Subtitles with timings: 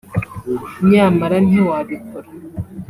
[0.89, 2.27] nyamara ntiwabikora